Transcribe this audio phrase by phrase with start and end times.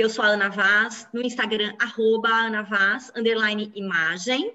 [0.00, 4.54] eu sou a Ana Vaz, no Instagram, arroba Ana Vaz, underline imagem.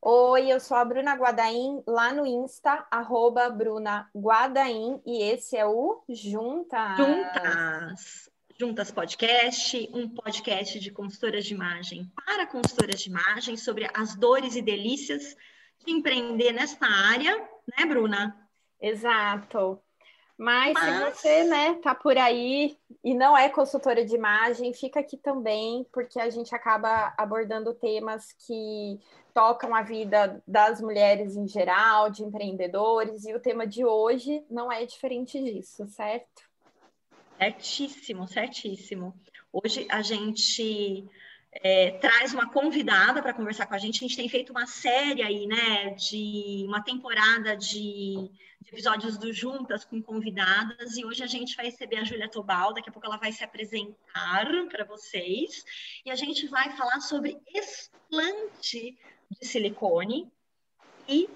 [0.00, 5.66] Oi, eu sou a Bruna Guadaim, lá no Insta, arroba Bruna Guadaim, e esse é
[5.66, 6.96] o Juntas.
[6.96, 8.30] Juntas.
[8.56, 14.54] Juntas Podcast, um podcast de consultoras de imagem para consultoras de imagem sobre as dores
[14.54, 15.36] e delícias
[15.84, 17.36] de empreender nesta área,
[17.76, 18.48] né, Bruna?
[18.80, 19.83] Exato.
[20.36, 24.98] Mas, Mas, se você, né, tá por aí e não é consultora de imagem, fica
[24.98, 28.98] aqui também, porque a gente acaba abordando temas que
[29.32, 34.70] tocam a vida das mulheres em geral, de empreendedores, e o tema de hoje não
[34.70, 36.42] é diferente disso, certo?
[37.38, 39.14] Certíssimo, certíssimo.
[39.52, 41.08] Hoje a gente
[41.62, 43.96] é, traz uma convidada para conversar com a gente.
[43.96, 48.30] A gente tem feito uma série aí, né, de uma temporada de,
[48.60, 52.74] de, episódios do Juntas com convidadas, e hoje a gente vai receber a Júlia Tobal,
[52.74, 55.64] daqui a pouco ela vai se apresentar para vocês,
[56.04, 58.98] e a gente vai falar sobre explante
[59.30, 60.30] de silicone
[61.08, 61.28] e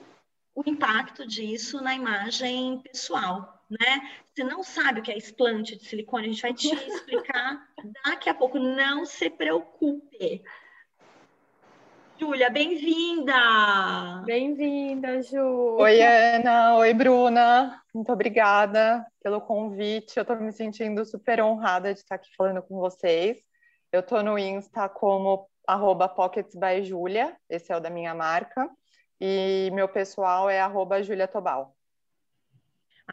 [0.58, 4.10] o impacto disso na imagem pessoal né?
[4.24, 7.68] Você não sabe o que é explante de silicone, a gente vai te explicar
[8.04, 8.58] daqui a pouco.
[8.58, 10.42] Não se preocupe.
[12.18, 14.22] Júlia, bem-vinda!
[14.24, 15.76] Bem-vinda, Ju!
[15.78, 16.76] Oi, Ana!
[16.76, 17.80] Oi, Bruna!
[17.94, 20.16] Muito obrigada pelo convite.
[20.16, 23.38] Eu estou me sentindo super honrada de estar aqui falando com vocês.
[23.92, 28.68] Eu estou no Insta como arroba pocketsbyjulia, esse é o da minha marca,
[29.20, 31.74] e meu pessoal é arroba Julia Tobal.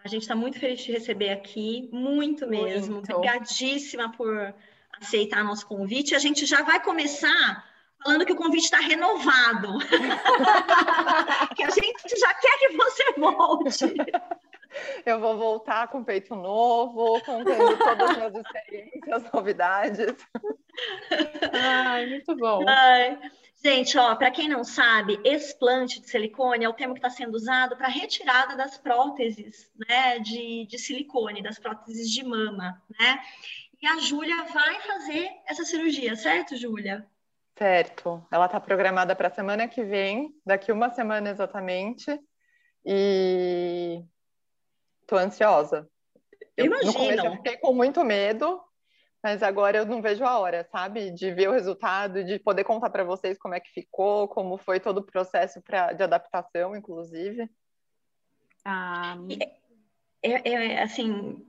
[0.03, 2.95] A gente está muito feliz de te receber aqui, muito mesmo.
[2.95, 3.15] Muito.
[3.15, 4.53] Obrigadíssima por
[4.99, 6.13] aceitar nosso convite.
[6.13, 7.65] A gente já vai começar
[8.03, 9.79] falando que o convite está renovado.
[11.55, 13.95] que a gente já quer que você volte.
[15.05, 20.15] Eu vou voltar com peito novo, contando todas as minhas experiências, novidades.
[21.53, 22.65] Ai, muito bom.
[22.67, 23.17] Ai.
[23.63, 27.35] Gente, ó, para quem não sabe, explante de silicone é o termo que está sendo
[27.35, 33.19] usado para retirada das próteses, né, de, de silicone, das próteses de mama, né?
[33.81, 37.07] E a Júlia vai fazer essa cirurgia, certo, Júlia?
[37.57, 38.25] Certo.
[38.31, 42.19] Ela está programada para a semana que vem, daqui uma semana exatamente.
[42.85, 44.03] E
[45.01, 45.89] estou ansiosa.
[46.57, 46.91] Eu, Imagino.
[46.91, 48.61] No começo eu fiquei com muito medo,
[49.25, 51.09] mas agora eu não vejo a hora, sabe?
[51.09, 54.79] De ver o resultado, de poder contar para vocês como é que ficou, como foi
[54.79, 57.49] todo o processo pra, de adaptação, inclusive.
[58.63, 59.17] Ah,
[60.21, 61.43] é, é, é, assim,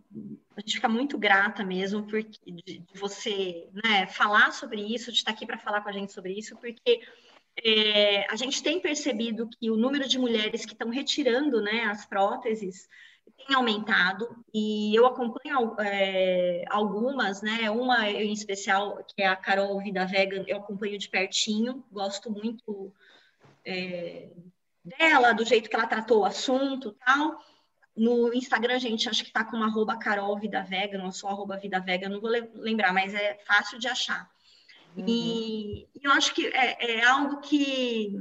[0.56, 5.19] a gente fica muito grata mesmo porque, de, de você né, falar sobre isso, de
[5.19, 7.03] estar aqui para falar com a gente sobre isso, porque
[7.62, 12.06] é, a gente tem percebido que o número de mulheres que estão retirando né, as
[12.06, 12.88] próteses
[13.36, 17.70] tem aumentado e eu acompanho é, algumas, né?
[17.70, 22.92] Uma em especial, que é a Carol Vida Vegan, eu acompanho de pertinho, gosto muito
[23.64, 24.28] é,
[24.84, 27.41] dela, do jeito que ela tratou o assunto tal.
[27.97, 31.80] No Instagram, gente, acho que tá com arroba Carol Vida Vegan, ou só arroba Vida
[31.80, 34.28] Vegan, não vou lembrar, mas é fácil de achar.
[34.97, 35.04] Uhum.
[35.06, 38.14] E eu acho que é, é algo que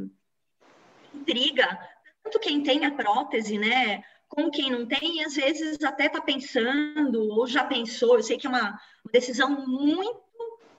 [1.14, 1.80] intriga
[2.24, 4.04] tanto quem tem a prótese, né?
[4.36, 8.18] Com quem não tem, e às vezes até está pensando ou já pensou.
[8.18, 8.70] Eu sei que é uma,
[9.04, 10.24] uma decisão muito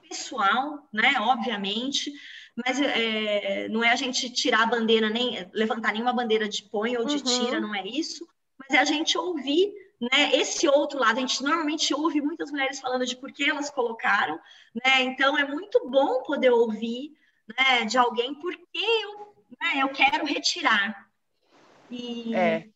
[0.07, 1.15] pessoal, né?
[1.19, 2.13] Obviamente,
[2.55, 6.95] mas é, não é a gente tirar a bandeira, nem levantar nenhuma bandeira de põe
[6.95, 7.23] ou de uhum.
[7.23, 8.25] tira, não é isso,
[8.57, 11.17] mas é a gente ouvir né, esse outro lado.
[11.17, 14.39] A gente normalmente ouve muitas mulheres falando de por que elas colocaram,
[14.85, 15.01] né?
[15.01, 17.11] Então é muito bom poder ouvir
[17.57, 21.07] né, de alguém por que eu, né, eu quero retirar.
[21.89, 22.67] E, é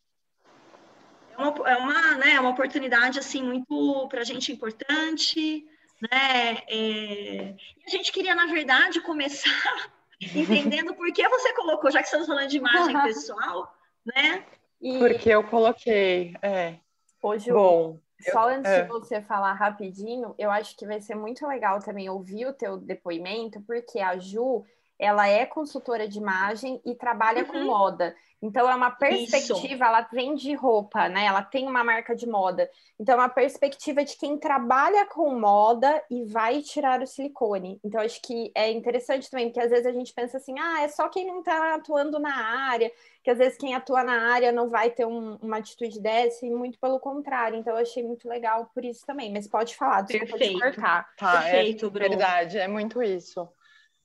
[1.41, 5.65] uma, é uma, né, uma oportunidade assim muito para a gente importante,
[6.01, 6.63] né?
[6.67, 9.91] É, a gente queria, na verdade, começar
[10.21, 13.73] entendendo por que você colocou, já que estamos falando de imagem pessoal,
[14.05, 14.43] né?
[14.81, 14.97] E...
[14.97, 16.75] Porque eu coloquei, é.
[17.21, 17.99] Hoje, Bom,
[18.31, 18.81] só eu, antes é.
[18.81, 22.77] de você falar rapidinho, eu acho que vai ser muito legal também ouvir o teu
[22.77, 24.65] depoimento, porque a Ju,
[24.97, 27.47] ela é consultora de imagem e trabalha uhum.
[27.47, 28.15] com moda.
[28.41, 29.83] Então, é uma perspectiva, Isso.
[29.83, 31.25] ela vende roupa, né?
[31.25, 32.67] Ela tem uma marca de moda.
[32.99, 37.79] Então, é uma perspectiva de quem trabalha com moda e vai tirar o silicone.
[37.83, 40.87] Então, acho que é interessante também, porque às vezes a gente pensa assim, ah, é
[40.87, 42.35] só quem não está atuando na
[42.67, 42.91] área,
[43.23, 46.49] que às vezes quem atua na área não vai ter um, uma atitude dessa, e
[46.49, 47.59] muito pelo contrário.
[47.59, 49.31] Então, eu achei muito legal por isso também.
[49.31, 50.55] Mas pode falar, desculpa Perfeito.
[50.55, 51.07] te cortar.
[51.15, 52.09] Tá, é Perfeito, é Bruno.
[52.09, 53.47] verdade, é muito isso.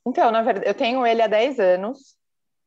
[0.07, 2.17] Então, na verdade, eu tenho ele há 10 anos,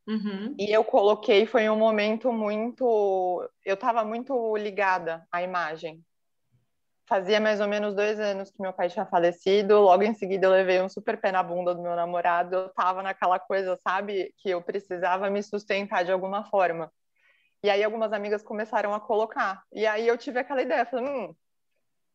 [0.07, 0.55] Uhum.
[0.57, 3.47] E eu coloquei, foi um momento muito.
[3.63, 6.03] Eu estava muito ligada à imagem.
[7.07, 9.79] fazia mais ou menos dois anos que meu pai tinha falecido.
[9.81, 12.55] Logo em seguida, eu levei um super pé na bunda do meu namorado.
[12.55, 16.91] Eu tava naquela coisa, sabe, que eu precisava me sustentar de alguma forma.
[17.63, 19.63] E aí, algumas amigas começaram a colocar.
[19.73, 21.35] E aí, eu tive aquela ideia, falando, hum,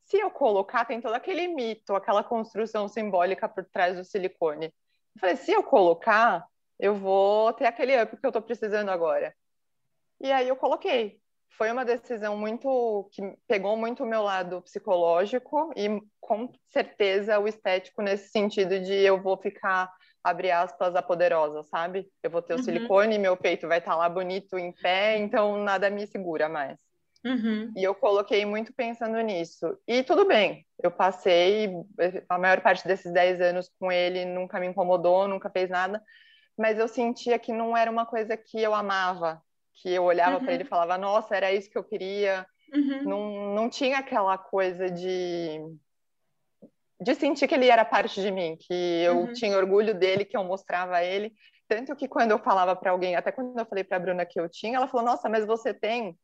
[0.04, 4.66] se eu colocar, tem todo aquele mito, aquela construção simbólica por trás do silicone.
[5.16, 6.46] Eu falei, se eu colocar,
[6.78, 9.34] eu vou ter aquele up que eu tô precisando agora.
[10.20, 11.18] E aí eu coloquei.
[11.56, 17.46] Foi uma decisão muito que pegou muito o meu lado psicológico e com certeza o
[17.46, 19.92] estético nesse sentido de eu vou ficar
[20.24, 22.08] abre aspas a poderosa, sabe?
[22.22, 22.62] Eu vou ter o uhum.
[22.62, 26.78] silicone, meu peito vai estar tá lá bonito em pé, então nada me segura mais.
[27.22, 27.72] Uhum.
[27.76, 29.78] E eu coloquei muito pensando nisso.
[29.86, 31.74] E tudo bem, eu passei
[32.28, 36.02] a maior parte desses 10 anos com ele, nunca me incomodou, nunca fez nada,
[36.56, 39.42] mas eu sentia que não era uma coisa que eu amava,
[39.74, 40.44] que eu olhava uhum.
[40.44, 42.46] para ele e falava, nossa, era isso que eu queria.
[42.72, 43.02] Uhum.
[43.02, 45.60] Não, não tinha aquela coisa de
[47.00, 49.32] de sentir que ele era parte de mim, que eu uhum.
[49.32, 51.34] tinha orgulho dele, que eu mostrava a ele.
[51.68, 54.40] Tanto que quando eu falava para alguém, até quando eu falei para a Bruna que
[54.40, 56.16] eu tinha, ela falou: Nossa, mas você tem?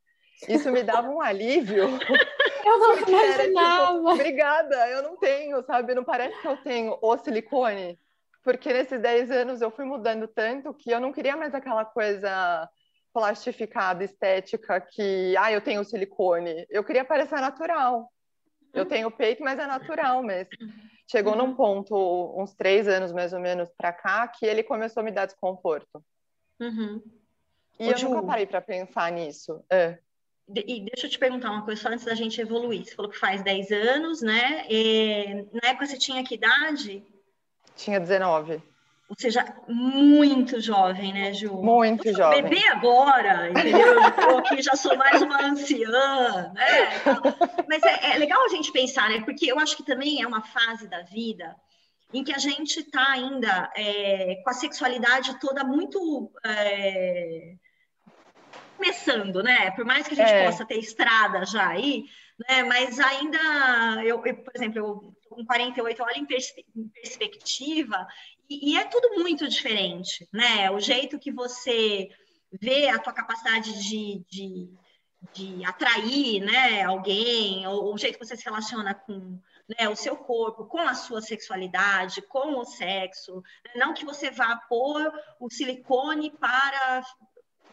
[0.49, 1.85] Isso me dava um alívio.
[2.65, 3.97] Eu não imaginava.
[3.97, 5.95] Tipo, Obrigada, eu não tenho, sabe?
[5.95, 7.99] Não parece que eu tenho o silicone.
[8.43, 12.69] Porque nesses 10 anos eu fui mudando tanto que eu não queria mais aquela coisa
[13.13, 16.67] plastificada, estética, que, ah, eu tenho silicone.
[16.71, 18.11] Eu queria parecer natural.
[18.73, 20.53] Eu tenho peito, mas é natural mesmo.
[21.11, 25.05] Chegou num ponto, uns três anos mais ou menos para cá, que ele começou a
[25.05, 26.03] me dar desconforto.
[26.61, 27.03] Uhum.
[27.81, 29.65] E Ô, eu Ju, nunca parei para pensar nisso.
[29.69, 29.99] É.
[30.55, 32.85] E deixa eu te perguntar uma coisa só antes da gente evoluir.
[32.85, 34.67] Você falou que faz 10 anos, né?
[34.69, 37.05] E, na época você tinha que idade?
[37.77, 38.63] Tinha 19.
[39.11, 41.53] Ou seja, muito jovem, né, Ju?
[41.55, 42.45] Muito eu jovem.
[42.45, 44.01] Bebê agora, entendeu?
[44.01, 47.03] Eu aqui já sou mais uma anciã, né?
[47.69, 49.21] Mas é, é, legal a gente pensar, né?
[49.23, 51.57] Porque eu acho que também é uma fase da vida
[52.15, 57.55] em que a gente está ainda é, com a sexualidade toda muito é,
[58.77, 59.73] começando, né?
[59.73, 60.47] Por mais que a gente é.
[60.47, 62.05] possa ter estrada já aí,
[62.49, 62.63] né?
[62.63, 68.07] Mas ainda, eu, eu por exemplo, eu com 48 olho em, pers em perspectiva
[68.49, 70.69] e, é tudo muito diferente, né?
[70.73, 72.11] O jeito que você
[72.61, 74.69] vê a tua capacidade de, de,
[75.33, 80.17] de atrair né, alguém, ou o jeito que você se relaciona com né, o seu
[80.17, 83.37] corpo, com a sua sexualidade, com o sexo.
[83.65, 83.73] Né?
[83.77, 87.05] Não que você vá pôr o silicone para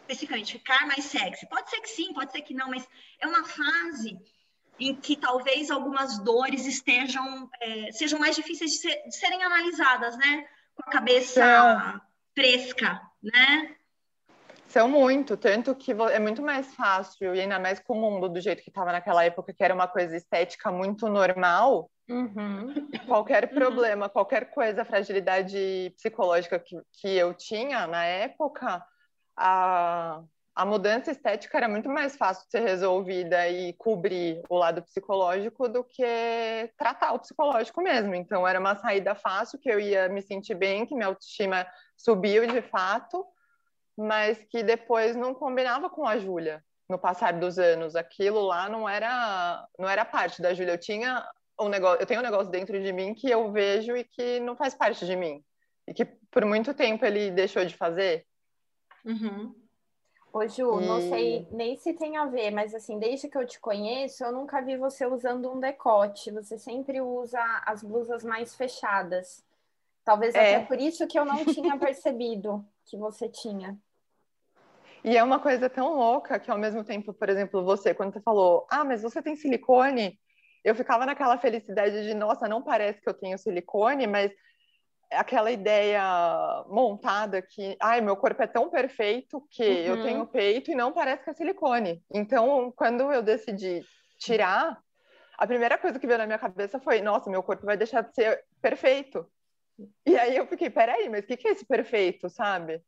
[0.01, 1.49] especificamente ficar mais sexy.
[1.49, 2.87] Pode ser que sim, pode ser que não, mas
[3.19, 4.15] é uma fase
[4.79, 10.17] em que talvez algumas dores estejam é, sejam mais difíceis de, ser, de serem analisadas,
[10.17, 10.45] né?
[10.77, 12.01] com a cabeça São...
[12.35, 13.75] fresca, né?
[14.67, 18.39] São muito, tanto que é muito mais fácil, e ainda mais com o mundo do
[18.39, 22.73] jeito que estava naquela época, que era uma coisa estética muito normal, uhum.
[23.07, 23.55] qualquer uhum.
[23.55, 24.11] problema, uhum.
[24.11, 28.85] qualquer coisa, fragilidade psicológica que, que eu tinha na época,
[29.37, 30.21] a,
[30.57, 35.69] a mudança estética era muito mais fácil de ser resolvida e cobrir o lado psicológico
[35.69, 36.03] do que
[36.75, 38.15] tratar o psicológico mesmo.
[38.15, 42.47] Então, era uma saída fácil, que eu ia me sentir bem, que minha autoestima subiu
[42.47, 43.23] de fato,
[43.95, 47.95] mas que depois não combinava com a Júlia no passar dos anos.
[47.95, 50.73] Aquilo lá não era, não era parte da Júlia.
[50.73, 51.23] Eu tinha
[51.59, 54.55] um negócio, eu tenho um negócio dentro de mim que eu vejo e que não
[54.55, 55.43] faz parte de mim.
[55.87, 58.25] E que por muito tempo ele deixou de fazer.
[59.05, 59.66] Uhum.
[60.31, 60.85] Ô, Ju, e...
[60.85, 64.31] não sei nem se tem a ver, mas assim, desde que eu te conheço, eu
[64.31, 66.31] nunca vi você usando um decote.
[66.31, 69.43] Você sempre usa as blusas mais fechadas.
[70.03, 70.55] Talvez é.
[70.55, 73.77] até por isso que eu não tinha percebido que você tinha.
[75.03, 78.21] E é uma coisa tão louca que ao mesmo tempo, por exemplo, você, quando você
[78.21, 80.19] falou, ah, mas você tem silicone,
[80.63, 84.31] eu ficava naquela felicidade de, nossa, não parece que eu tenho silicone, mas
[85.11, 86.01] aquela ideia
[86.67, 89.85] montada que, ai, meu corpo é tão perfeito que uhum.
[89.85, 92.03] eu tenho peito e não parece que é silicone.
[92.11, 93.85] Então, quando eu decidi
[94.17, 94.77] tirar,
[95.37, 98.13] a primeira coisa que veio na minha cabeça foi, nossa, meu corpo vai deixar de
[98.13, 99.25] ser perfeito.
[100.05, 102.81] E aí eu fiquei, peraí, mas o que, que é esse perfeito, sabe?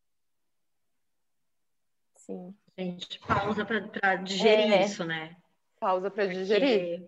[2.15, 2.55] Sim.
[2.77, 4.83] Gente, pausa para digerir é.
[4.83, 5.35] isso, né?
[5.79, 7.07] Pausa para digerir.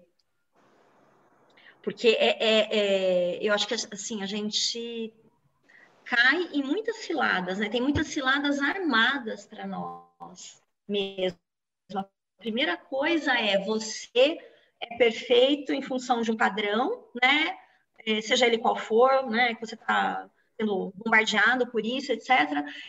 [1.81, 5.13] Porque é, é, é, eu acho que assim a gente
[6.05, 7.69] cai em muitas ciladas, né?
[7.69, 11.39] Tem muitas ciladas armadas para nós mesmo.
[11.95, 12.05] A
[12.37, 14.37] primeira coisa é você
[14.79, 17.57] é perfeito em função de um padrão, né?
[18.05, 19.55] É, seja ele qual for, né?
[19.55, 22.29] Que você está sendo bombardeado por isso, etc.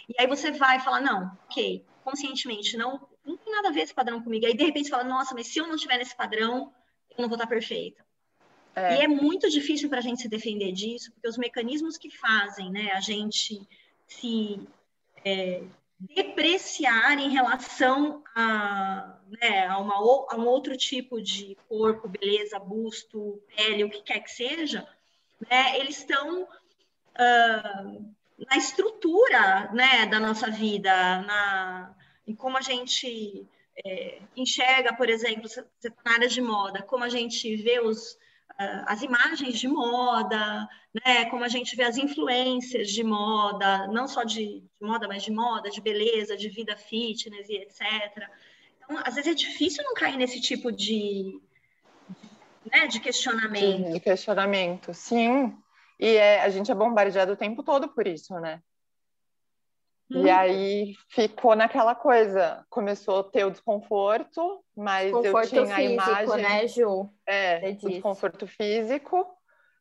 [0.09, 3.95] E aí você vai falar, não, ok, conscientemente, não, não tem nada a ver esse
[3.95, 4.47] padrão comigo.
[4.47, 6.73] Aí de repente você fala, nossa, mas se eu não tiver nesse padrão,
[7.11, 8.05] eu não vou estar perfeita.
[8.75, 8.97] É.
[8.97, 12.71] E é muito difícil para a gente se defender disso, porque os mecanismos que fazem
[12.71, 13.61] né, a gente
[14.07, 14.61] se
[15.25, 15.63] é,
[15.99, 23.41] depreciar em relação a, né, a, uma, a um outro tipo de corpo, beleza, busto,
[23.55, 24.87] pele, o que quer que seja,
[25.51, 30.91] né, eles estão uh, na estrutura né, da nossa vida,
[31.23, 31.95] na,
[32.27, 33.47] em como a gente
[33.85, 35.49] é, enxerga, por exemplo,
[36.05, 38.19] na área de moda, como a gente vê os,
[38.59, 40.69] as imagens de moda,
[41.05, 41.25] né?
[41.27, 45.33] Como a gente vê as influências de moda, não só de, de, moda, mas de
[45.33, 48.29] moda, de beleza, de vida fitness e etc.
[48.85, 51.41] Então, às vezes é difícil não cair nesse tipo de,
[52.71, 53.93] né, de questionamento.
[53.93, 55.57] De questionamento, sim.
[55.99, 58.61] E é, a gente é bombardeado o tempo todo por isso, né?
[60.15, 60.31] E uhum.
[60.31, 66.23] aí ficou naquela coisa, começou a ter o desconforto, mas desconforto eu tinha físico, a
[66.23, 67.11] imagem, né, Ju?
[67.27, 69.27] É, o desconforto físico,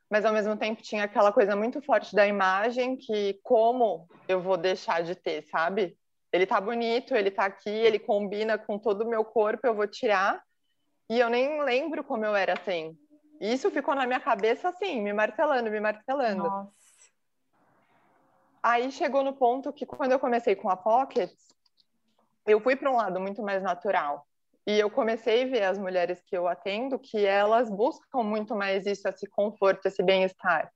[0.09, 4.55] mas ao mesmo tempo tinha aquela coisa muito forte da imagem que como eu vou
[4.55, 5.97] deixar de ter, sabe?
[6.31, 9.87] Ele tá bonito, ele tá aqui, ele combina com todo o meu corpo, eu vou
[9.87, 10.41] tirar.
[11.09, 12.95] E eu nem lembro como eu era assim.
[13.41, 16.43] E isso ficou na minha cabeça assim, me martelando, me martelando.
[16.43, 16.71] Nossa.
[18.63, 21.47] Aí chegou no ponto que quando eu comecei com a Pockets,
[22.45, 24.27] eu fui para um lado muito mais natural.
[24.65, 28.85] E eu comecei a ver as mulheres que eu atendo que elas buscam muito mais
[28.85, 30.71] isso, esse conforto, esse bem-estar.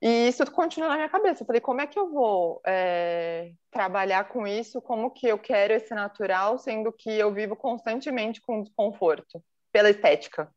[0.00, 1.42] E isso continua na minha cabeça.
[1.42, 4.80] Eu falei, como é que eu vou é, trabalhar com isso?
[4.82, 9.42] Como que eu quero esse natural, sendo que eu vivo constantemente com desconforto
[9.72, 10.52] pela estética?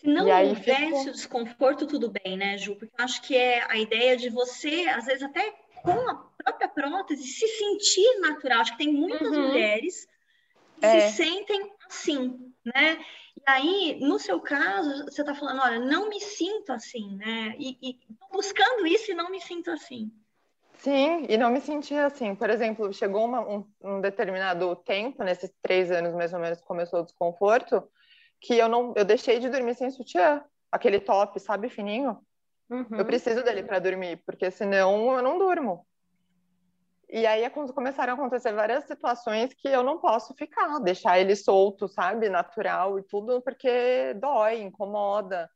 [0.00, 2.74] Se não houvesse o desconforto, tudo bem, né, Ju?
[2.74, 6.68] Porque eu acho que é a ideia de você, às vezes até com a própria
[6.68, 8.60] prótese, se sentir natural.
[8.60, 9.48] Acho que tem muitas uhum.
[9.48, 10.08] mulheres
[10.78, 11.00] que é.
[11.08, 12.98] se sentem assim, né?
[13.36, 17.54] E aí, no seu caso, você está falando, olha, não me sinto assim, né?
[17.58, 17.98] E, e
[18.32, 20.10] buscando isso e não me sinto assim.
[20.78, 22.34] Sim, e não me sentia assim.
[22.34, 27.00] Por exemplo, chegou uma, um, um, determinado tempo, nesses três anos mais ou menos, começou
[27.00, 27.86] o desconforto,
[28.40, 32.18] que eu não, eu deixei de dormir sem sutiã, aquele top, sabe, fininho.
[32.70, 32.86] Uhum.
[32.98, 35.86] Eu preciso dele para dormir, porque senão eu não durmo.
[37.12, 41.88] E aí começaram a acontecer várias situações que eu não posso ficar, deixar ele solto,
[41.88, 45.50] sabe, natural e tudo, porque dói, incomoda.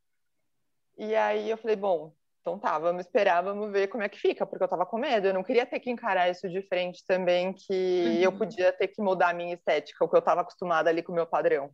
[0.98, 4.44] E aí eu falei, bom, então tá, vamos esperar, vamos ver como é que fica,
[4.44, 7.52] porque eu tava com medo, eu não queria ter que encarar isso de frente também,
[7.52, 8.20] que uhum.
[8.20, 11.12] eu podia ter que mudar a minha estética, o que eu tava acostumada ali com
[11.12, 11.70] o meu padrão.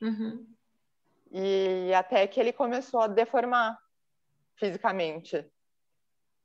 [0.00, 0.46] Uhum.
[1.30, 3.78] E até que ele começou a deformar
[4.56, 5.44] fisicamente.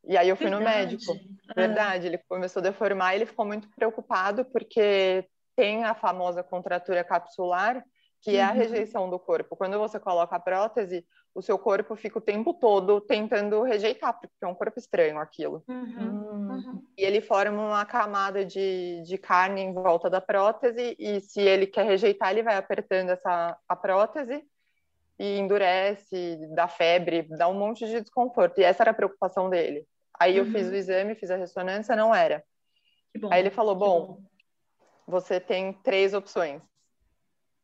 [0.03, 0.63] E aí eu fui Verdade.
[0.63, 1.13] no médico.
[1.50, 1.53] Ah.
[1.55, 7.03] Verdade, ele começou a deformar e ele ficou muito preocupado porque tem a famosa contratura
[7.03, 7.84] capsular,
[8.22, 8.38] que uhum.
[8.38, 8.58] é a uhum.
[8.58, 9.55] rejeição do corpo.
[9.55, 14.33] Quando você coloca a prótese, o seu corpo fica o tempo todo tentando rejeitar, porque
[14.41, 15.63] é um corpo estranho aquilo.
[15.67, 16.50] Uhum.
[16.50, 16.83] Uhum.
[16.97, 21.65] E ele forma uma camada de, de carne em volta da prótese, e se ele
[21.67, 24.43] quer rejeitar, ele vai apertando essa, a prótese
[25.17, 28.59] e endurece, dá febre, dá um monte de desconforto.
[28.59, 29.85] E essa era a preocupação dele.
[30.19, 32.43] Aí eu fiz o exame, fiz a ressonância, não era.
[33.31, 34.21] Aí ele falou: bom, bom,
[35.07, 36.61] você tem três opções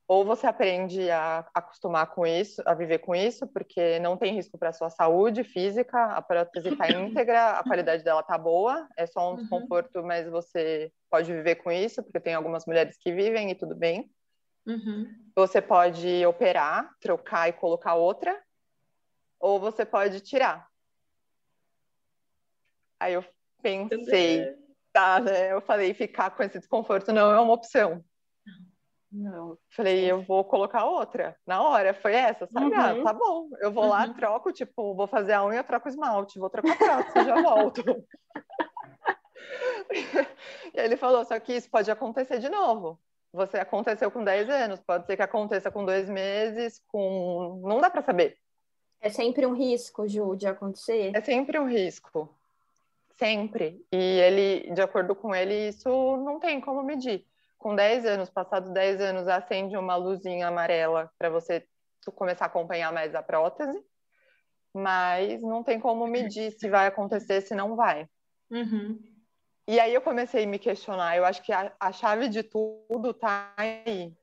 [0.08, 4.58] ou você aprende a acostumar com isso, a viver com isso, porque não tem risco
[4.58, 9.28] para sua saúde física, a prótese está íntegra, a qualidade dela está boa, é só
[9.28, 9.36] um uhum.
[9.36, 13.76] desconforto, mas você pode viver com isso, porque tem algumas mulheres que vivem e tudo
[13.76, 14.10] bem.
[14.66, 15.14] Uhum.
[15.36, 18.42] Você pode operar, trocar e colocar outra,
[19.40, 20.70] ou você pode tirar.
[22.98, 23.26] Aí eu
[23.62, 24.56] pensei,
[24.94, 25.52] tá, né?
[25.52, 28.04] Eu falei, ficar com esse desconforto não é uma opção.
[29.12, 29.58] Não.
[29.70, 31.36] Falei, eu vou colocar outra.
[31.46, 32.74] Na hora, foi essa, sabe?
[32.76, 33.02] Ah, uhum.
[33.02, 33.50] Ah, tá bom.
[33.62, 33.90] Eu vou uhum.
[33.90, 37.84] lá, troco, tipo, vou fazer a unha, troco esmalte, vou trocar a prótese, já volto.
[40.74, 43.00] e ele falou, só que isso pode acontecer de novo.
[43.32, 47.62] Você aconteceu com 10 anos, pode ser que aconteça com dois meses, com.
[47.64, 48.38] Não dá para saber.
[49.00, 51.16] É sempre um risco, Ju, de acontecer?
[51.16, 52.28] É sempre um risco.
[53.16, 53.86] Sempre.
[53.92, 57.26] E ele, de acordo com ele, isso não tem como medir
[57.68, 61.68] com 10 anos, passados 10 anos, acende uma luzinha amarela para você
[62.16, 63.78] começar a acompanhar mais a prótese,
[64.74, 68.08] mas não tem como medir se vai acontecer, se não vai.
[68.50, 68.98] Uhum.
[69.68, 71.18] E aí eu comecei a me questionar.
[71.18, 74.16] Eu acho que a, a chave de tudo tá aí.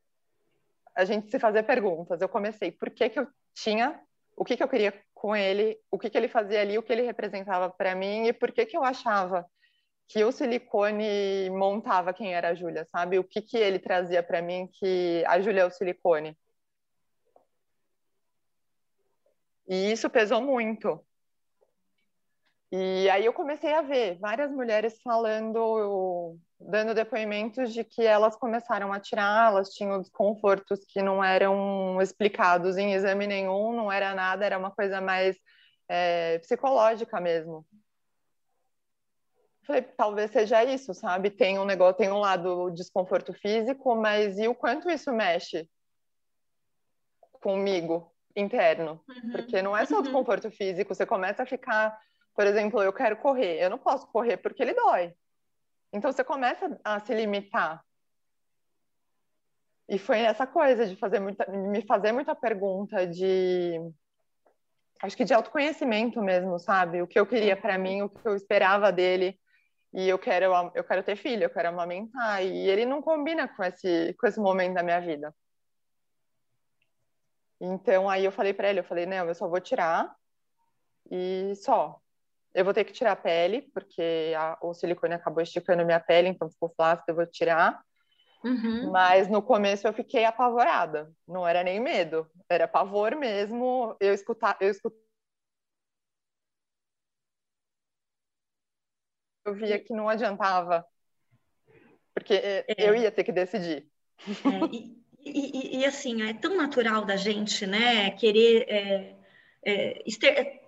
[0.97, 2.23] A gente se fazer perguntas.
[2.23, 4.01] Eu comecei, por que que eu tinha,
[4.35, 6.95] o que que eu queria com ele, o que que ele fazia ali, o que
[6.95, 9.45] ele representava para mim e por que que eu achava
[10.09, 13.19] que o silicone montava quem era a Júlia, sabe?
[13.19, 16.37] O que, que ele trazia para mim que a Júlia é o silicone.
[19.67, 21.05] E isso pesou muito.
[22.77, 28.93] E aí eu comecei a ver várias mulheres falando, dando depoimentos de que elas começaram
[28.93, 34.45] a tirar, elas tinham desconfortos que não eram explicados em exame nenhum, não era nada,
[34.45, 35.37] era uma coisa mais
[35.89, 37.65] é, psicológica mesmo.
[39.67, 41.31] Falei, talvez seja isso, sabe?
[41.31, 45.69] Tem um negócio, tem um lado desconforto físico, mas e o quanto isso mexe
[47.41, 49.01] comigo interno?
[49.09, 49.33] Uhum.
[49.33, 50.03] Porque não é só o uhum.
[50.03, 51.99] desconforto físico, você começa a ficar
[52.35, 55.15] por exemplo, eu quero correr, eu não posso correr porque ele dói.
[55.93, 57.83] Então você começa a se limitar.
[59.89, 63.79] E foi essa coisa de fazer muita, me fazer muita pergunta de
[65.01, 67.03] acho que de autoconhecimento mesmo, sabe?
[67.03, 69.39] O que eu queria para mim, o que eu esperava dele.
[69.95, 73.63] E eu quero eu quero ter filho, eu quero amamentar e ele não combina com
[73.63, 75.33] esse com esse momento da minha vida.
[77.61, 80.13] Então aí eu falei para ele, eu falei, não, eu só vou tirar
[81.11, 82.01] e só.
[82.53, 86.29] Eu vou ter que tirar a pele, porque a, o silicone acabou esticando minha pele,
[86.29, 87.81] então ficou flácido, eu vou tirar.
[88.45, 88.91] Uhum.
[88.91, 91.11] Mas no começo eu fiquei apavorada.
[91.27, 93.97] Não era nem medo, era pavor mesmo.
[93.99, 95.04] Eu escutar, eu escutar.
[99.45, 100.87] Eu via que não adiantava,
[102.15, 102.65] porque é.
[102.79, 103.87] eu ia ter que decidir.
[104.29, 109.17] É, e, e, e, assim, é tão natural da gente, né, querer é,
[109.65, 110.61] é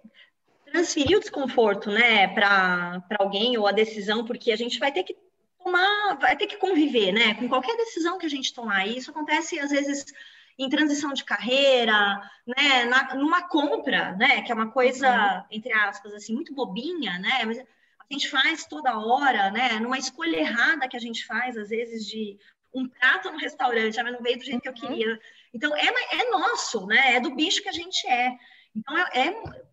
[0.70, 5.16] transferir o desconforto, né, para alguém ou a decisão, porque a gente vai ter que
[5.62, 8.86] tomar, vai ter que conviver, né, com qualquer decisão que a gente tomar.
[8.86, 10.06] E isso acontece às vezes
[10.58, 15.44] em transição de carreira, né, na, numa compra, né, que é uma coisa uhum.
[15.50, 17.62] entre aspas assim muito bobinha, né, mas
[18.10, 22.06] a gente faz toda hora, né, numa escolha errada que a gente faz às vezes
[22.06, 22.38] de
[22.72, 24.80] um prato no restaurante, mas não veio do jeito que eu uhum.
[24.80, 25.20] queria.
[25.52, 28.36] Então é, é nosso, né, é do bicho que a gente é.
[28.74, 29.66] Então é, é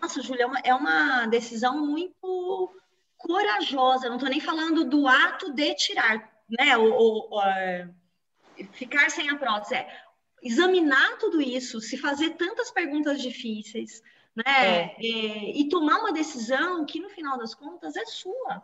[0.00, 2.74] nossa, Júlia, é uma, é uma decisão muito
[3.16, 4.08] corajosa.
[4.08, 6.76] Não estou nem falando do ato de tirar, né?
[6.76, 7.88] Ou, ou, ou, é,
[8.72, 9.74] ficar sem a prótese.
[9.74, 10.04] É
[10.42, 14.02] examinar tudo isso, se fazer tantas perguntas difíceis,
[14.36, 14.44] né?
[14.46, 14.96] É.
[14.98, 18.62] É, e tomar uma decisão que, no final das contas, é sua.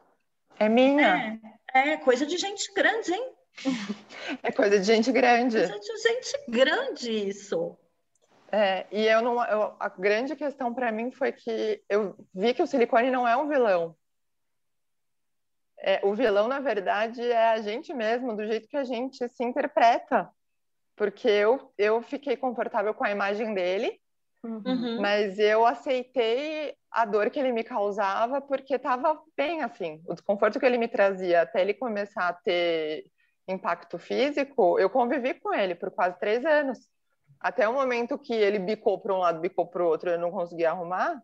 [0.58, 1.40] É minha.
[1.72, 3.32] É, é coisa de gente grande, hein?
[4.42, 5.56] É coisa de gente grande.
[5.56, 7.76] Coisa de gente grande isso.
[8.52, 12.62] É, e eu não, eu, a grande questão para mim foi que eu vi que
[12.62, 13.96] o silicone não é um vilão.
[15.78, 19.44] É, o vilão, na verdade, é a gente mesmo, do jeito que a gente se
[19.44, 20.28] interpreta.
[20.96, 23.99] Porque eu, eu fiquei confortável com a imagem dele,
[24.44, 25.00] uhum.
[25.00, 30.02] mas eu aceitei a dor que ele me causava porque estava bem assim.
[30.06, 33.04] O desconforto que ele me trazia até ele começar a ter
[33.48, 36.78] impacto físico, eu convivi com ele por quase três anos
[37.40, 40.30] até o momento que ele bicou para um lado, bicou para o outro, eu não
[40.30, 41.20] conseguia arrumar,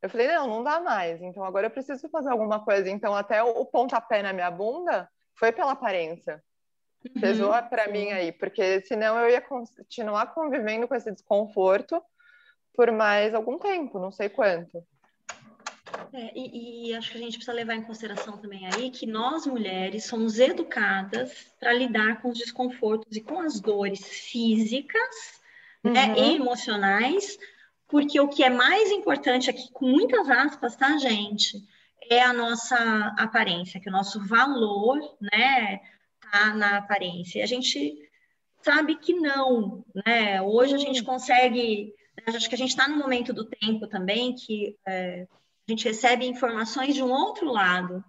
[0.00, 1.20] eu falei, não, não dá mais.
[1.22, 2.88] Então agora eu preciso fazer alguma coisa.
[2.90, 6.42] Então até o pontapé na minha bunda foi pela aparência.
[7.04, 12.00] Uhum, Pesou para mim aí, porque senão eu ia continuar convivendo com esse desconforto
[12.74, 14.84] por mais algum tempo, não sei quanto.
[16.12, 19.46] É, e, e, acho que a gente precisa levar em consideração também aí que nós
[19.46, 25.40] mulheres somos educadas para lidar com os desconfortos e com as dores físicas
[25.82, 26.16] né, uhum.
[26.16, 27.38] e emocionais,
[27.88, 31.62] porque o que é mais importante aqui, com muitas aspas, tá, gente,
[32.10, 35.80] é a nossa aparência, que o nosso valor, né,
[36.20, 37.38] tá na aparência.
[37.38, 37.96] E a gente
[38.62, 40.40] sabe que não, né?
[40.40, 41.92] Hoje a gente consegue,
[42.26, 45.26] acho que a gente está no momento do tempo também que é,
[45.66, 48.04] a gente recebe informações de um outro lado,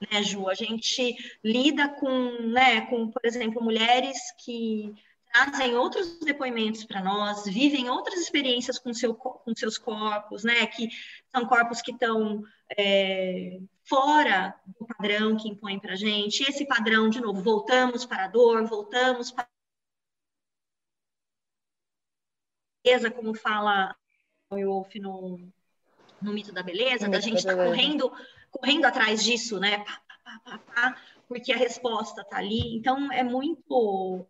[0.00, 0.48] né, Ju?
[0.48, 4.94] A gente lida com, né, com, por exemplo, mulheres que
[5.32, 10.66] trazem outros depoimentos para nós, vivem outras experiências com, seu, com seus corpos, né?
[10.66, 10.88] Que
[11.30, 12.42] são corpos que estão
[12.76, 16.48] é, fora do padrão que impõe para a gente.
[16.48, 19.46] Esse padrão, de novo, voltamos para a dor, voltamos para
[22.94, 23.94] a como fala
[24.50, 25.40] o Wolf no,
[26.20, 28.12] no mito da beleza, da gente estar tá correndo,
[28.50, 29.84] correndo atrás disso, né?
[30.24, 30.96] Pá, pá, pá,
[31.26, 32.76] porque a resposta está ali.
[32.76, 34.26] Então é muito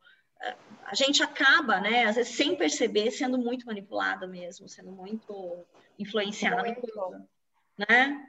[0.84, 5.66] a gente acaba, né, às vezes sem perceber, sendo muito manipulada mesmo, sendo muito
[5.98, 7.28] influenciada, muito.
[7.76, 8.26] né?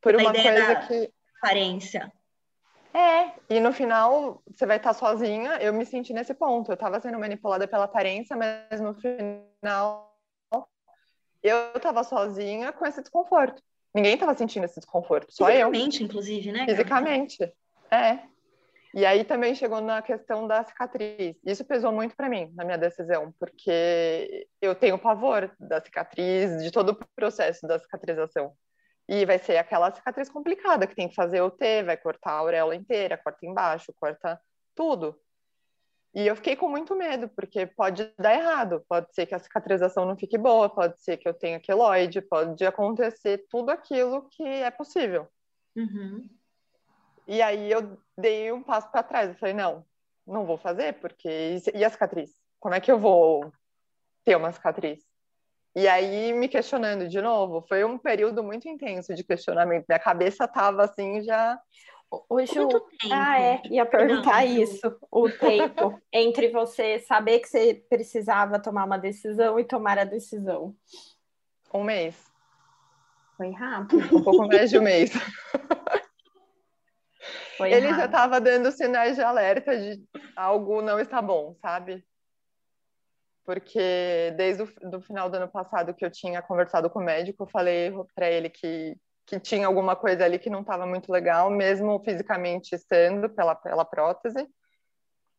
[0.00, 2.12] Por uma coisa que aparência.
[2.98, 5.52] É, e no final você vai estar sozinha.
[5.60, 6.72] Eu me senti nesse ponto.
[6.72, 10.12] Eu estava sendo manipulada pela aparência, mas no final
[11.40, 13.62] eu estava sozinha com esse desconforto.
[13.94, 16.06] Ninguém estava sentindo esse desconforto, só Fisicamente, eu.
[16.06, 16.66] inclusive, né?
[16.66, 17.52] Fisicamente,
[17.90, 18.18] é.
[18.92, 21.36] E aí também chegou na questão da cicatriz.
[21.44, 26.70] Isso pesou muito para mim na minha decisão, porque eu tenho pavor da cicatriz, de
[26.72, 28.52] todo o processo da cicatrização.
[29.08, 32.38] E vai ser aquela cicatriz complicada que tem que fazer o T, vai cortar a
[32.38, 34.40] auréola inteira, corta embaixo, corta
[34.74, 35.18] tudo.
[36.14, 40.04] E eu fiquei com muito medo, porque pode dar errado, pode ser que a cicatrização
[40.04, 44.70] não fique boa, pode ser que eu tenha queloide, pode acontecer tudo aquilo que é
[44.70, 45.28] possível.
[45.76, 46.28] Uhum.
[47.26, 49.84] E aí eu dei um passo para trás, eu falei, não,
[50.26, 51.58] não vou fazer, porque...
[51.74, 52.32] E a cicatriz?
[52.58, 53.52] Como é que eu vou
[54.24, 55.07] ter uma cicatriz?
[55.78, 59.84] E aí, me questionando de novo, foi um período muito intenso de questionamento.
[59.88, 61.56] Minha cabeça estava assim já
[62.28, 62.54] Hoje,
[63.12, 68.86] ah, é, ia perguntar não, isso, o tempo entre você saber que você precisava tomar
[68.86, 70.74] uma decisão e tomar a decisão.
[71.72, 72.16] Um mês.
[73.36, 74.16] Foi rápido.
[74.16, 75.12] Um pouco mais de um mês.
[77.58, 77.98] Foi Ele rápido.
[77.98, 80.02] já estava dando sinais de alerta de
[80.34, 82.02] algo não está bom, sabe?
[83.48, 87.44] Porque desde o do final do ano passado que eu tinha conversado com o médico,
[87.44, 91.50] eu falei para ele que que tinha alguma coisa ali que não estava muito legal,
[91.50, 94.46] mesmo fisicamente estando pela, pela prótese.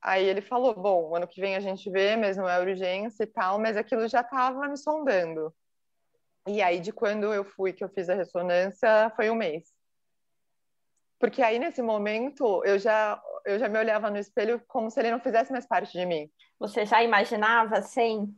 [0.02, 3.60] Aí ele falou: Bom, ano que vem a gente vê, mesmo é urgência e tal,
[3.60, 5.54] mas aquilo já estava me sondando.
[6.48, 9.72] E aí, de quando eu fui, que eu fiz a ressonância, foi um mês.
[11.20, 15.12] Porque aí, nesse momento, eu já, eu já me olhava no espelho como se ele
[15.12, 16.30] não fizesse mais parte de mim.
[16.60, 18.34] Você já imaginava sem?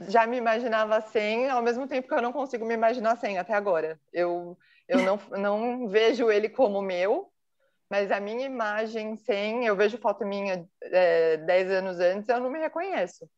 [0.00, 3.54] já me imaginava sem, ao mesmo tempo que eu não consigo me imaginar sem até
[3.54, 4.00] agora.
[4.12, 7.32] Eu, eu não, não vejo ele como meu,
[7.90, 12.50] mas a minha imagem sem, eu vejo foto minha é, 10 anos antes, eu não
[12.50, 13.28] me reconheço.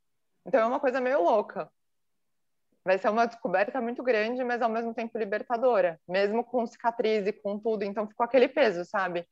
[0.44, 1.70] Então é uma coisa meio louca.
[2.84, 7.32] Vai ser uma descoberta muito grande, mas ao mesmo tempo libertadora, mesmo com cicatriz e
[7.32, 7.84] com tudo.
[7.84, 9.26] Então ficou aquele peso, sabe?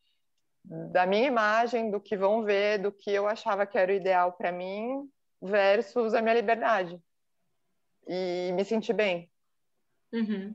[0.64, 4.32] Da minha imagem, do que vão ver, do que eu achava que era o ideal
[4.32, 5.08] para mim,
[5.40, 7.00] versus a minha liberdade
[8.06, 9.30] e me sentir bem.
[10.12, 10.54] Uhum.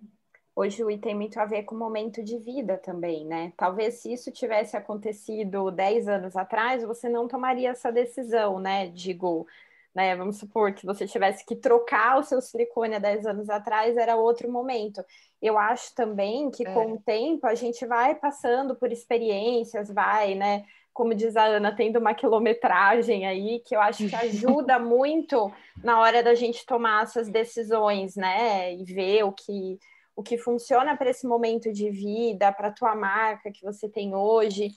[0.55, 3.53] Hoje o tem muito a ver com o momento de vida também, né?
[3.57, 8.87] Talvez se isso tivesse acontecido 10 anos atrás, você não tomaria essa decisão, né?
[8.87, 9.47] Digo,
[9.93, 10.15] né?
[10.15, 14.15] Vamos supor que você tivesse que trocar o seu silicone há 10 anos atrás, era
[14.15, 15.03] outro momento.
[15.41, 16.73] Eu acho também que é.
[16.73, 20.65] com o tempo a gente vai passando por experiências, vai, né?
[20.93, 25.51] como diz a Ana, tendo uma quilometragem aí, que eu acho que ajuda muito
[25.83, 28.73] na hora da gente tomar essas decisões, né?
[28.75, 29.79] E ver o que,
[30.15, 34.15] o que funciona para esse momento de vida, para a tua marca que você tem
[34.15, 34.69] hoje.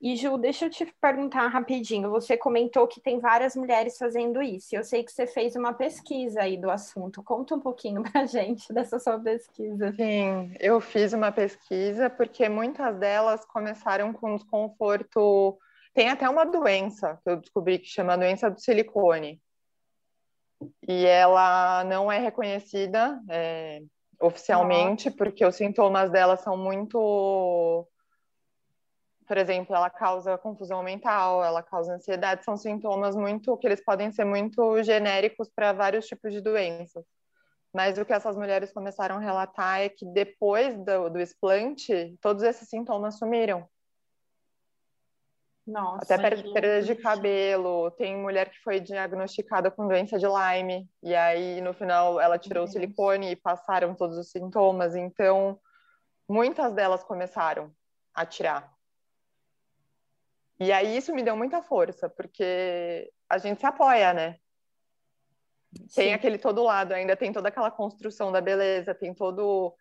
[0.00, 2.08] E Ju, deixa eu te perguntar rapidinho.
[2.10, 4.74] Você comentou que tem várias mulheres fazendo isso.
[4.74, 7.22] Eu sei que você fez uma pesquisa aí do assunto.
[7.22, 9.92] Conta um pouquinho para gente dessa sua pesquisa.
[9.92, 15.58] Sim, eu fiz uma pesquisa porque muitas delas começaram com desconforto.
[15.92, 19.38] Tem até uma doença que eu descobri que chama doença do silicone.
[20.88, 23.82] E ela não é reconhecida é,
[24.18, 25.16] oficialmente, Nossa.
[25.18, 27.86] porque os sintomas dela são muito
[29.30, 34.10] por exemplo, ela causa confusão mental, ela causa ansiedade, são sintomas muito que eles podem
[34.10, 37.04] ser muito genéricos para vários tipos de doenças.
[37.72, 42.42] Mas o que essas mulheres começaram a relatar é que depois do, do explante, todos
[42.42, 43.68] esses sintomas sumiram.
[45.64, 47.92] Nossa, Até perda de cabelo.
[47.92, 52.64] Tem mulher que foi diagnosticada com doença de Lyme, e aí no final ela tirou
[52.64, 54.96] o silicone e passaram todos os sintomas.
[54.96, 55.56] Então,
[56.28, 57.72] muitas delas começaram
[58.12, 58.79] a tirar.
[60.60, 64.36] E aí isso me deu muita força, porque a gente se apoia, né?
[65.94, 66.12] Tem Sim.
[66.12, 69.74] aquele todo lado, ainda tem toda aquela construção da beleza, tem todo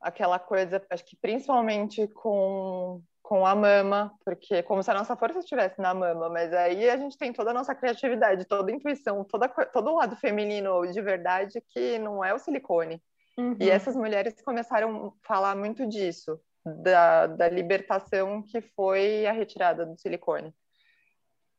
[0.00, 5.38] aquela coisa, acho que principalmente com com a mama, porque como se a nossa força
[5.38, 9.24] estivesse na mama, mas aí a gente tem toda a nossa criatividade, toda a intuição,
[9.24, 13.02] toda, todo o lado feminino de verdade que não é o silicone.
[13.38, 13.56] Uhum.
[13.58, 19.84] E essas mulheres começaram a falar muito disso da, da libertação que foi a retirada
[19.84, 20.54] do silicone.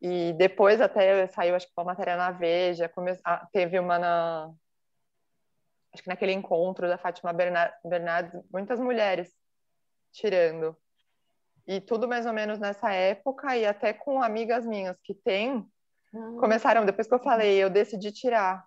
[0.01, 3.17] E depois até saiu, acho que uma matéria na Veja, come...
[3.23, 4.51] ah, teve uma na...
[5.93, 9.33] Acho que naquele encontro da Fátima Bernardes, muitas mulheres
[10.11, 10.75] tirando.
[11.65, 15.65] E tudo mais ou menos nessa época, e até com amigas minhas que têm,
[16.13, 16.39] ah.
[16.39, 18.65] começaram, depois que eu falei, eu decidi tirar.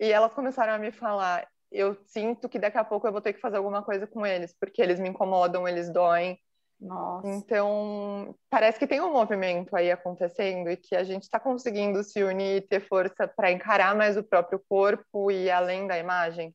[0.00, 3.32] E elas começaram a me falar, eu sinto que daqui a pouco eu vou ter
[3.32, 6.38] que fazer alguma coisa com eles, porque eles me incomodam, eles doem.
[6.80, 7.28] Nossa.
[7.28, 12.22] Então, parece que tem um movimento aí acontecendo e que a gente está conseguindo se
[12.22, 16.54] unir e ter força para encarar mais o próprio corpo e além da imagem.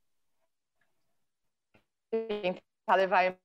[2.10, 3.36] tentar levar a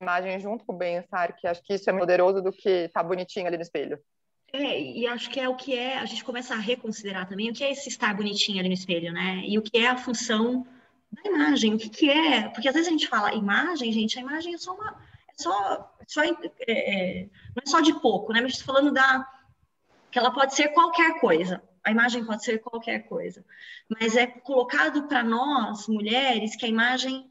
[0.00, 3.02] imagem junto com o bem-estar, que acho que isso é mais poderoso do que estar
[3.02, 3.98] tá bonitinho ali no espelho.
[4.52, 7.52] É, e acho que é o que é, a gente começa a reconsiderar também o
[7.52, 9.42] que é esse estar bonitinho ali no espelho, né?
[9.44, 10.66] E o que é a função
[11.10, 14.22] da imagem, o que, que é, porque às vezes a gente fala imagem, gente, a
[14.22, 14.90] imagem é só uma,
[15.28, 16.30] é só, só é,
[16.66, 18.40] é, não é só de pouco, né?
[18.40, 19.26] Mas estou falando da,
[20.10, 23.44] que ela pode ser qualquer coisa, a imagem pode ser qualquer coisa,
[23.88, 27.30] mas é colocado para nós, mulheres, que a imagem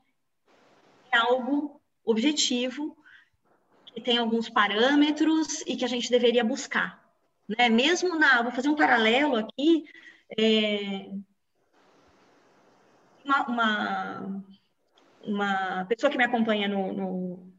[1.12, 2.98] é algo objetivo,
[3.86, 7.04] que tem alguns parâmetros e que a gente deveria buscar.
[7.48, 7.70] Né?
[7.70, 8.42] Mesmo na.
[8.42, 9.86] Vou fazer um paralelo aqui.
[10.38, 11.10] É,
[13.28, 14.44] uma, uma,
[15.24, 17.54] uma, pessoa que me acompanha no, no,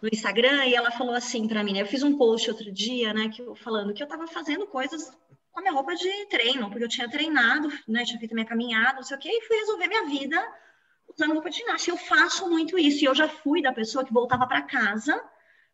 [0.00, 1.82] no Instagram e ela falou assim para mim, né?
[1.82, 5.10] Eu fiz um post outro dia, né, que eu, falando que eu estava fazendo coisas
[5.52, 8.96] com a minha roupa de treino, porque eu tinha treinado, né, tinha feito minha caminhada,
[8.96, 10.48] não sei o quê, e fui resolver minha vida
[11.14, 11.92] usando roupa de ginástica.
[11.92, 15.22] Eu faço muito isso, e eu já fui da pessoa que voltava para casa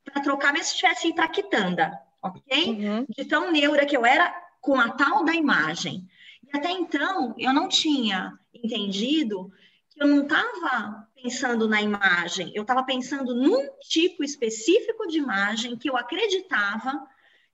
[0.04, 2.68] para trocar mesmo se tivesse ido para quitanda, ok?
[2.68, 3.06] Uhum.
[3.08, 6.06] De tão neura que eu era com a tal da imagem.
[6.54, 9.50] Até então, eu não tinha entendido
[9.90, 15.76] que eu não estava pensando na imagem, eu estava pensando num tipo específico de imagem
[15.76, 17.08] que eu acreditava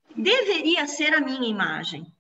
[0.07, 2.15] que deveria ser a minha imagem.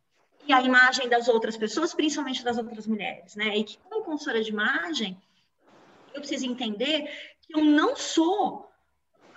[0.48, 3.58] E a imagem das outras pessoas, principalmente das outras mulheres, né?
[3.58, 5.20] E que, como consultora de imagem,
[6.14, 7.10] eu preciso entender
[7.42, 8.70] que eu não sou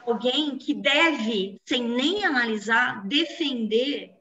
[0.05, 4.15] alguém que deve, sem nem analisar, defender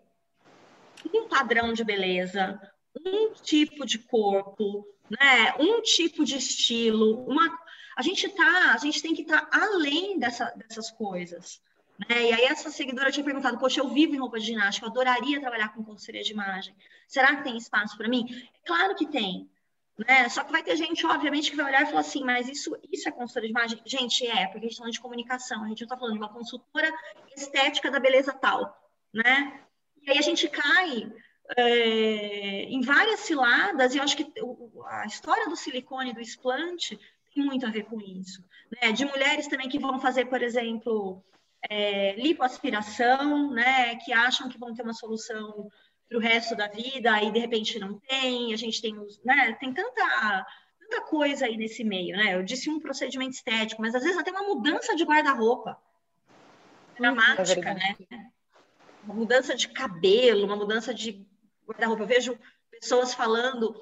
[1.15, 2.61] um padrão de beleza,
[3.05, 5.55] um tipo de corpo, né?
[5.59, 7.59] Um tipo de estilo, uma
[7.97, 11.61] a gente tá, a gente tem que estar tá além dessa, dessas coisas.
[11.99, 12.31] Né?
[12.31, 15.41] E aí essa seguidora tinha perguntado, poxa, eu vivo em roupa de ginástica, eu adoraria
[15.41, 16.75] trabalhar com consultoria de imagem.
[17.07, 18.27] Será que tem espaço para mim?
[18.65, 19.51] Claro que tem.
[19.99, 20.29] Né?
[20.31, 23.09] Só que vai ter gente, obviamente, que vai olhar e falar assim, mas isso, isso
[23.09, 23.83] é consultora de imagem?
[23.85, 26.19] Gente, é, porque a gente está falando de comunicação, a gente não está falando de
[26.19, 26.91] uma consultora
[27.37, 28.75] estética da beleza tal,
[29.13, 29.61] né?
[30.03, 31.13] E aí a gente cai
[31.57, 34.33] é, em várias ciladas, e eu acho que
[34.87, 36.99] a história do silicone, do explante,
[37.35, 38.45] tem muito a ver com isso.
[38.81, 38.93] Né?
[38.93, 41.23] De mulheres também que vão fazer, por exemplo,
[41.69, 43.97] é, lipoaspiração, né?
[43.97, 45.69] Que acham que vão ter uma solução
[46.09, 49.57] para o resto da vida, e de repente não tem, a gente tem, né?
[49.59, 50.47] Tem tanta
[50.79, 52.35] tanta coisa aí nesse meio, né?
[52.35, 55.81] Eu disse um procedimento estético, mas às vezes até uma mudança de guarda-roupa
[56.99, 57.97] dramática, é né?
[59.05, 61.27] Uma mudança de cabelo, uma mudança de
[61.67, 62.03] guarda-roupa.
[62.03, 62.39] Eu vejo
[62.71, 63.81] pessoas falando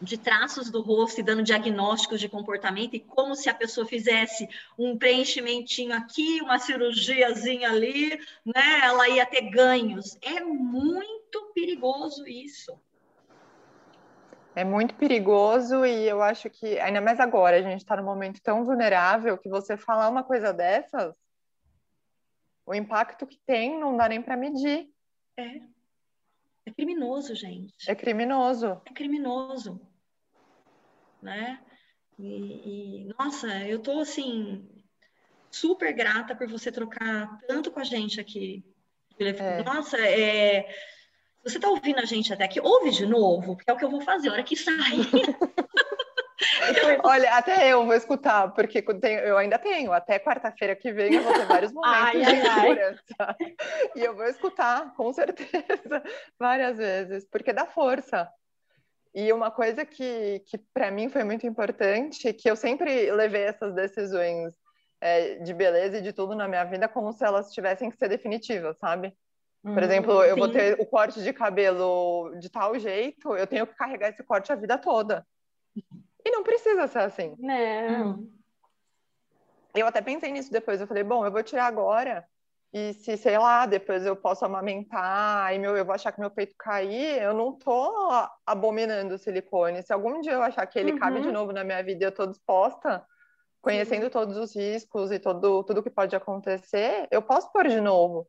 [0.00, 4.48] de traços do rosto e dando diagnósticos de comportamento e como se a pessoa fizesse
[4.78, 8.10] um preenchimentinho aqui, uma cirurgiazinha ali,
[8.44, 8.80] né?
[8.84, 10.16] Ela ia ter ganhos.
[10.22, 12.78] É muito perigoso isso.
[14.54, 18.40] É muito perigoso e eu acho que, ainda mais agora, a gente está num momento
[18.40, 21.14] tão vulnerável que você falar uma coisa dessas,
[22.66, 24.90] o impacto que tem não dá nem para medir.
[25.36, 25.60] É.
[26.68, 27.90] É criminoso, gente.
[27.90, 28.80] É criminoso.
[28.84, 29.80] É criminoso.
[31.22, 31.58] Né?
[32.18, 34.68] E, e nossa, eu tô assim
[35.50, 38.62] super grata por você trocar tanto com a gente aqui.
[39.18, 39.62] É.
[39.64, 40.68] Nossa, é,
[41.42, 43.90] você está ouvindo a gente até aqui, ouve de novo, porque é o que eu
[43.90, 45.08] vou fazer, a hora que sair.
[47.04, 48.84] Olha, até eu vou escutar, porque
[49.24, 53.36] eu ainda tenho, até quarta-feira que vem eu vou ter vários momentos ai, de segurança.
[53.96, 56.02] E eu vou escutar, com certeza,
[56.38, 58.28] várias vezes, porque dá força.
[59.14, 63.74] E uma coisa que, que para mim foi muito importante, que eu sempre levei essas
[63.74, 64.54] decisões
[65.00, 68.08] é, de beleza e de tudo na minha vida como se elas tivessem que ser
[68.08, 69.12] definitivas, sabe?
[69.62, 70.40] Por hum, exemplo, eu sim.
[70.40, 74.52] vou ter o corte de cabelo de tal jeito, eu tenho que carregar esse corte
[74.52, 75.26] a vida toda.
[76.28, 77.34] E não precisa ser assim.
[77.38, 78.28] Não.
[79.74, 80.78] Eu até pensei nisso depois.
[80.78, 82.22] Eu falei, bom, eu vou tirar agora.
[82.70, 86.30] E se, sei lá, depois eu posso amamentar e meu, eu vou achar que meu
[86.30, 88.10] peito cair, eu não tô
[88.44, 89.82] abominando o silicone.
[89.82, 90.98] Se algum dia eu achar que ele uhum.
[90.98, 93.02] cabe de novo na minha vida e eu tô disposta,
[93.62, 94.10] conhecendo Sim.
[94.10, 98.28] todos os riscos e todo, tudo que pode acontecer, eu posso pôr de novo.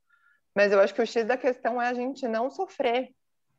[0.56, 3.10] Mas eu acho que o X da questão é a gente não sofrer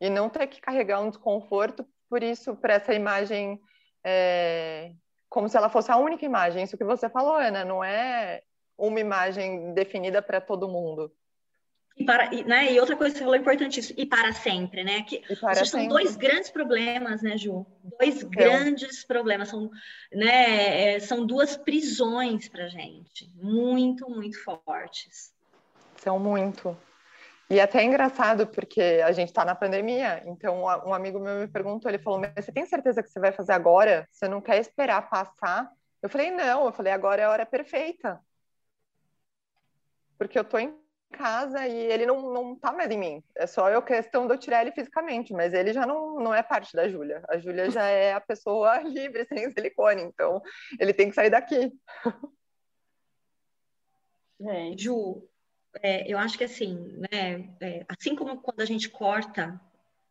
[0.00, 3.60] e não ter que carregar um desconforto por isso, para essa imagem
[4.04, 4.92] é,
[5.28, 6.64] como se ela fosse a única imagem.
[6.64, 8.42] Isso que você falou, Ana, não é
[8.76, 11.12] uma imagem definida para todo mundo.
[11.96, 15.02] E, para, e, né, e outra coisa que você falou importantíssimo, e para sempre, né?
[15.02, 17.66] Que seja, são dois grandes problemas, né, Ju?
[17.98, 18.30] Dois então.
[18.30, 19.70] grandes problemas, são,
[20.10, 25.34] né, é, são duas prisões para gente, muito, muito fortes.
[25.96, 26.74] São muito.
[27.50, 31.48] E até é engraçado, porque a gente está na pandemia, então um amigo meu me
[31.48, 34.06] perguntou, ele falou, mas você tem certeza que você vai fazer agora?
[34.12, 35.68] Você não quer esperar passar
[36.00, 38.20] Eu falei, não, eu falei, agora é a hora perfeita.
[40.16, 40.78] Porque eu tô em
[41.10, 43.24] casa e ele não, não tá mais em mim.
[43.36, 46.44] É só eu questão de eu tirar ele fisicamente, mas ele já não, não é
[46.44, 47.20] parte da Júlia.
[47.28, 50.40] A Júlia já é a pessoa livre, sem silicone, então
[50.78, 51.72] ele tem que sair daqui.
[54.40, 54.78] É.
[54.78, 55.28] Ju,
[55.82, 56.74] é, eu acho que assim,
[57.10, 59.60] né, é, assim como quando a gente corta,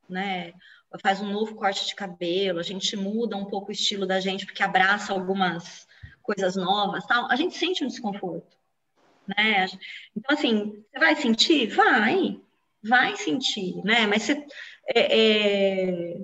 [0.08, 0.54] né,
[1.02, 4.46] faz um novo corte de cabelo, a gente muda um pouco o estilo da gente
[4.46, 5.88] porque abraça algumas
[6.22, 8.58] coisas novas, tal, a gente sente um desconforto,
[9.28, 9.68] né?
[10.16, 12.40] Então assim, você vai sentir, vai,
[12.84, 14.08] vai sentir, né?
[14.08, 14.46] Mas você,
[14.88, 16.18] é, é,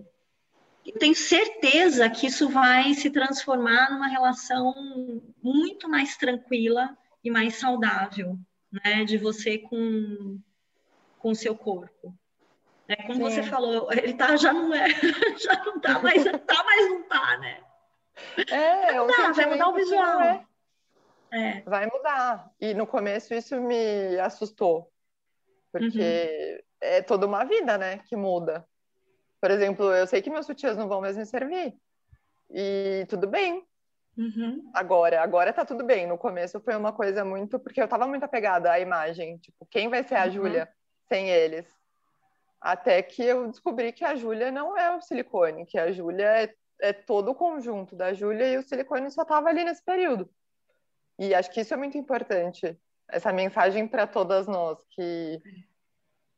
[0.85, 7.55] eu tenho certeza que isso vai se transformar numa relação muito mais tranquila e mais
[7.55, 8.39] saudável,
[8.83, 9.03] né?
[9.03, 10.39] De você com
[11.19, 12.15] com o seu corpo.
[12.87, 12.95] Né?
[13.07, 13.21] Como Sim.
[13.23, 14.87] você falou, ele tá, já não é,
[15.41, 17.63] já não tá mais, tá, mas não tá, né?
[18.47, 20.21] É, vai mudar, vai mudar o visual.
[20.21, 20.45] É.
[21.31, 21.61] É.
[21.61, 22.51] Vai mudar.
[22.61, 24.91] E no começo isso me assustou,
[25.71, 26.59] porque uhum.
[26.79, 28.65] é toda uma vida, né, que muda.
[29.41, 31.75] Por exemplo, eu sei que meus sutiãs não vão mais me servir.
[32.49, 33.65] E tudo bem.
[34.17, 34.69] Uhum.
[34.73, 36.07] Agora, agora tá tudo bem.
[36.07, 37.59] No começo foi uma coisa muito.
[37.59, 39.37] Porque eu tava muito apegada à imagem.
[39.37, 40.31] Tipo, quem vai ser a uhum.
[40.31, 40.69] Júlia
[41.07, 41.65] sem eles?
[42.61, 46.55] Até que eu descobri que a Júlia não é o silicone, que a Júlia é,
[46.81, 50.29] é todo o conjunto da Júlia e o silicone só estava ali nesse período.
[51.19, 55.41] E acho que isso é muito importante, essa mensagem para todas nós, que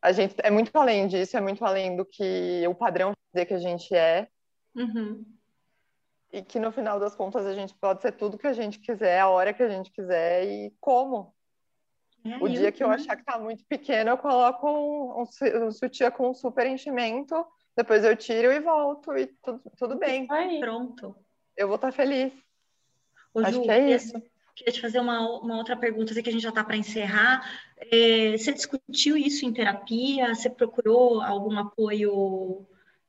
[0.02, 3.54] a gente é muito além disso, é muito além do que o padrão dizer que
[3.54, 4.28] a gente é.
[4.76, 5.26] Uhum.
[6.32, 9.20] E que no final das contas a gente pode ser tudo que a gente quiser,
[9.20, 11.34] a hora que a gente quiser e como.
[12.26, 15.72] É, o dia que eu achar que tá muito pequeno, eu coloco um, um, um
[15.72, 20.28] sutiã com um super enchimento, depois eu tiro e volto e tudo, tudo bem.
[20.30, 20.60] Aí.
[20.60, 21.16] Pronto.
[21.56, 22.34] Eu vou estar tá feliz.
[23.34, 24.22] Ô, Acho Ju, que é isso.
[24.56, 27.48] Queria te fazer uma, uma outra pergunta, sei que a gente já está para encerrar.
[27.78, 30.34] É, você discutiu isso em terapia?
[30.34, 32.66] Você procurou algum apoio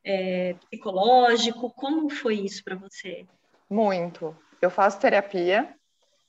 [0.09, 1.71] é, psicológico?
[1.71, 3.27] Como foi isso para você?
[3.69, 4.37] Muito.
[4.61, 5.75] Eu faço terapia,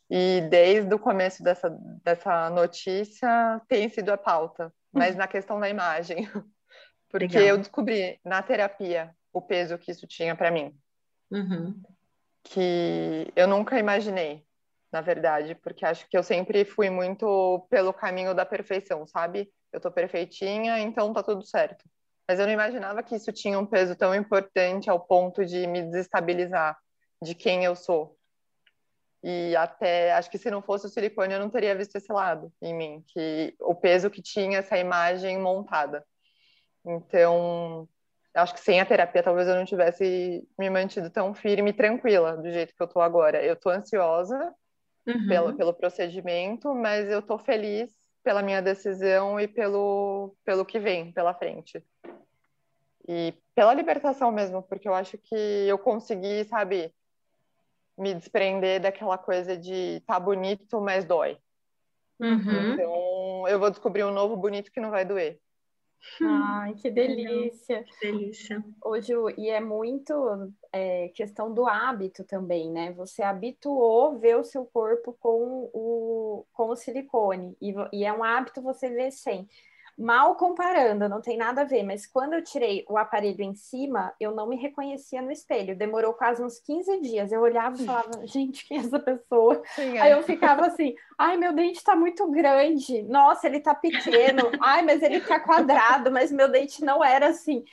[0.10, 1.70] e desde o começo dessa,
[2.04, 6.28] dessa notícia tem sido a pauta, mas na questão da imagem.
[7.10, 7.56] Porque Legal.
[7.56, 10.76] eu descobri na terapia o peso que isso tinha para mim.
[11.32, 11.80] Uhum.
[12.44, 14.44] Que eu nunca imaginei,
[14.92, 19.52] na verdade, porque acho que eu sempre fui muito pelo caminho da perfeição, sabe?
[19.74, 21.84] Eu tô perfeitinha, então tá tudo certo.
[22.30, 25.82] Mas eu não imaginava que isso tinha um peso tão importante ao ponto de me
[25.82, 26.78] desestabilizar
[27.20, 28.16] de quem eu sou.
[29.24, 32.54] E até, acho que se não fosse o silicone, eu não teria visto esse lado
[32.62, 36.06] em mim, que o peso que tinha essa imagem montada.
[36.86, 37.90] Então,
[38.36, 42.38] acho que sem a terapia, talvez eu não tivesse me mantido tão firme e tranquila
[42.38, 43.44] do jeito que eu tô agora.
[43.44, 44.54] Eu tô ansiosa
[45.08, 45.28] uhum.
[45.28, 47.92] pelo, pelo procedimento, mas eu tô feliz
[48.24, 51.84] pela minha decisão e pelo, pelo que vem pela frente.
[53.12, 56.94] E pela libertação mesmo, porque eu acho que eu consegui, sabe,
[57.98, 61.40] me desprender daquela coisa de tá bonito, mas dói.
[62.20, 62.74] Uhum.
[62.74, 65.40] Então, eu vou descobrir um novo bonito que não vai doer.
[66.22, 67.84] Ai, que delícia.
[67.84, 68.64] Que delícia.
[68.80, 72.92] Ô, Ju, e é muito é, questão do hábito também, né?
[72.92, 78.24] Você habituou ver o seu corpo com o, com o silicone, e, e é um
[78.24, 79.48] hábito você ver sem
[80.00, 84.14] mal comparando, não tem nada a ver, mas quando eu tirei o aparelho em cima,
[84.18, 85.78] eu não me reconhecia no espelho.
[85.78, 87.32] Demorou quase uns 15 dias.
[87.32, 89.62] Eu olhava e falava, gente, quem é essa pessoa?
[89.76, 90.02] Sim, é.
[90.02, 93.04] Aí eu ficava assim, ai, meu dente tá muito grande.
[93.04, 94.44] Nossa, ele tá pequeno.
[94.62, 97.66] Ai, mas ele tá quadrado, mas meu dente não era assim.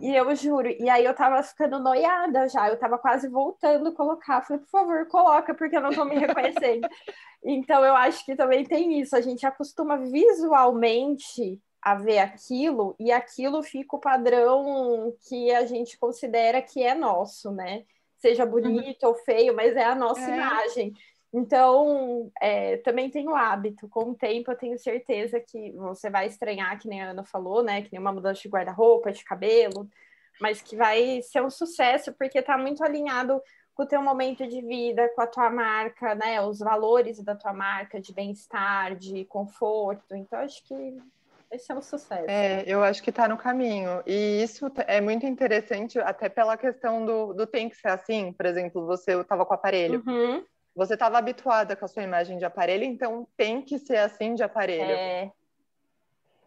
[0.00, 3.94] E eu juro, e aí eu tava ficando noiada já, eu tava quase voltando a
[3.94, 4.42] colocar.
[4.42, 6.86] Falei, por favor, coloca, porque eu não tô me reconhecendo.
[7.44, 13.12] então eu acho que também tem isso, a gente acostuma visualmente a ver aquilo e
[13.12, 17.84] aquilo fica o padrão que a gente considera que é nosso, né?
[18.16, 18.50] Seja uhum.
[18.50, 19.10] bonito uhum.
[19.10, 20.34] ou feio, mas é a nossa é.
[20.34, 20.92] imagem.
[21.32, 23.88] Então, é, também tem o hábito.
[23.88, 27.62] Com o tempo, eu tenho certeza que você vai estranhar, que nem a Ana falou,
[27.62, 27.82] né?
[27.82, 29.88] Que nem uma mudança de guarda-roupa, de cabelo,
[30.40, 33.40] mas que vai ser um sucesso, porque está muito alinhado
[33.76, 36.42] com o teu momento de vida, com a tua marca, né?
[36.42, 40.16] Os valores da tua marca, de bem-estar, de conforto.
[40.16, 40.98] Então, acho que
[41.50, 42.24] esse é um sucesso.
[42.28, 44.02] É, eu acho que está no caminho.
[44.06, 48.32] E isso é muito interessante, até pela questão do, do tem que ser assim.
[48.32, 50.02] Por exemplo, você estava com o aparelho.
[50.06, 50.44] Uhum.
[50.74, 54.42] Você estava habituada com a sua imagem de aparelho, então tem que ser assim de
[54.42, 54.90] aparelho.
[54.90, 55.32] É.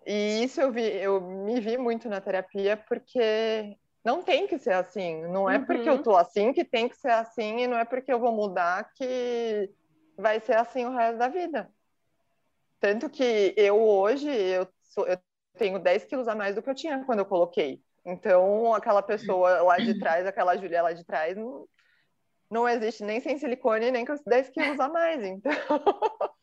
[0.05, 4.73] E isso eu vi, eu me vi muito na terapia, porque não tem que ser
[4.73, 5.21] assim.
[5.27, 5.65] Não é uhum.
[5.65, 6.03] porque eu uhum.
[6.03, 9.69] tô assim que tem que ser assim, e não é porque eu vou mudar que
[10.17, 11.69] vai ser assim o resto da vida.
[12.79, 15.17] Tanto que eu hoje, eu, eu
[15.57, 17.81] tenho 10 quilos a mais do que eu tinha quando eu coloquei.
[18.05, 21.67] Então, aquela pessoa lá de trás, aquela Julia lá de trás, não,
[22.49, 25.23] não existe nem sem silicone, nem com os 10 quilos a mais.
[25.23, 25.51] Então,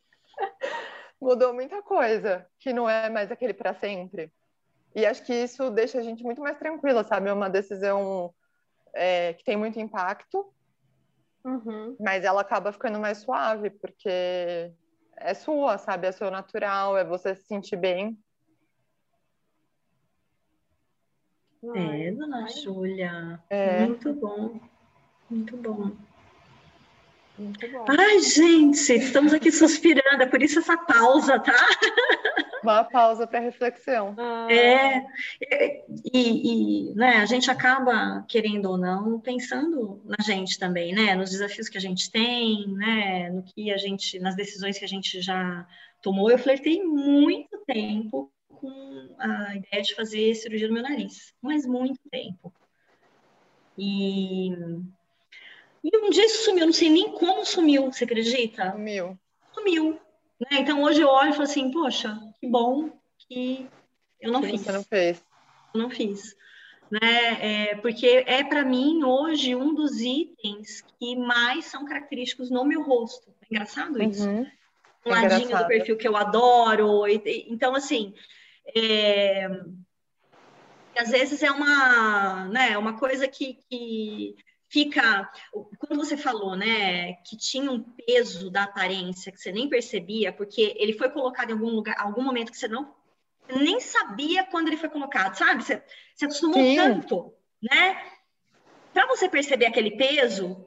[1.20, 4.32] mudou muita coisa, que não é mais aquele para sempre.
[4.94, 7.28] E acho que isso deixa a gente muito mais tranquila, sabe?
[7.28, 8.32] É uma decisão
[8.94, 10.50] é, que tem muito impacto,
[11.44, 11.96] uhum.
[12.00, 14.72] mas ela acaba ficando mais suave, porque
[15.16, 16.06] é sua, sabe?
[16.06, 18.18] É seu natural, é você se sentir bem.
[21.74, 23.40] É, dona Júlia.
[23.50, 23.86] É.
[23.86, 24.60] Muito bom.
[25.30, 25.92] Muito bom.
[27.38, 27.84] Muito bom.
[27.88, 31.54] Ai, gente, estamos aqui suspirando, é por isso essa pausa, tá?
[32.62, 34.14] Uma pausa para reflexão.
[34.18, 34.46] Ah.
[35.48, 41.14] É, e, e né, a gente acaba, querendo ou não, pensando na gente também, né?
[41.14, 43.30] Nos desafios que a gente tem, né?
[43.30, 45.66] No que a gente, nas decisões que a gente já
[46.02, 46.30] tomou.
[46.30, 48.32] Eu flertei muito tempo
[48.66, 52.52] com a ideia de fazer cirurgia no meu nariz, mas muito tempo.
[53.78, 54.50] E
[55.84, 58.72] e um dia isso sumiu, não sei nem como sumiu, você acredita?
[58.72, 59.16] Sumiu.
[59.52, 60.00] Sumiu.
[60.40, 60.58] Né?
[60.58, 63.68] Então hoje eu olho e falo assim, poxa, que bom que
[64.20, 64.62] eu não que fiz.
[64.62, 65.24] Você não fez.
[65.72, 66.36] Eu não fiz.
[66.90, 67.70] Né?
[67.70, 72.82] É, porque é para mim hoje um dos itens que mais são característicos no meu
[72.82, 73.32] rosto.
[73.42, 74.28] É engraçado isso.
[74.28, 74.46] Uhum.
[75.06, 75.62] Um é ladinho engraçado.
[75.62, 77.06] do perfil que eu adoro.
[77.48, 78.12] Então, assim,
[78.74, 79.48] é,
[80.96, 84.36] às vezes é uma, né, uma coisa que, que
[84.68, 85.30] fica.
[85.78, 90.74] Quando você falou, né, que tinha um peso da aparência que você nem percebia, porque
[90.78, 92.94] ele foi colocado em algum lugar, algum momento que você não
[93.48, 95.62] nem sabia quando ele foi colocado, sabe?
[95.62, 95.82] Você,
[96.14, 96.76] você acostumou Sim.
[96.76, 98.12] tanto, né?
[98.92, 100.66] Para você perceber aquele peso,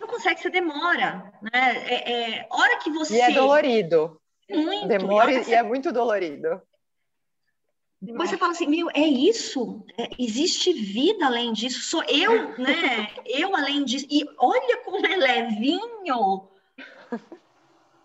[0.00, 1.84] não consegue, você demora, né?
[1.88, 3.14] É, é hora que você.
[3.14, 4.20] E é dolorido.
[4.56, 4.88] Muito.
[4.88, 6.60] Demora e é muito dolorido.
[8.00, 9.86] Depois você fala assim, meu, é isso?
[9.96, 11.82] É, existe vida além disso?
[11.82, 13.08] Sou eu, né?
[13.24, 14.06] eu além disso.
[14.10, 16.48] E olha como é levinho.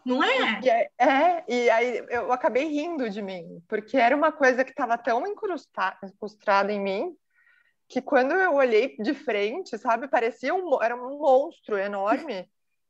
[0.06, 0.62] Não é?
[0.64, 4.70] E, é, é, e aí eu acabei rindo de mim, porque era uma coisa que
[4.70, 7.18] estava tão incrustada em mim,
[7.90, 12.48] que quando eu olhei de frente, sabe, parecia um, era um monstro enorme,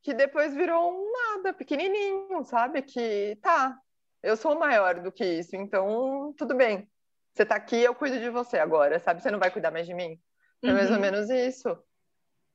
[0.08, 2.82] que depois virou um nada, pequenininho, sabe?
[2.82, 3.78] Que tá,
[4.24, 6.90] eu sou maior do que isso, então tudo bem.
[7.34, 9.22] Você tá aqui, eu cuido de você agora, sabe?
[9.22, 10.18] Você não vai cuidar mais de mim.
[10.64, 11.02] É mais ou uhum.
[11.02, 11.78] menos isso.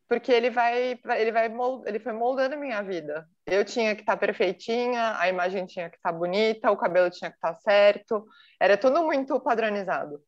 [0.09, 1.53] Porque ele vai, ele vai,
[1.85, 3.29] ele foi moldando a minha vida.
[3.45, 7.11] Eu tinha que estar tá perfeitinha, a imagem tinha que estar tá bonita, o cabelo
[7.11, 8.27] tinha que estar tá certo.
[8.59, 10.25] Era tudo muito padronizado.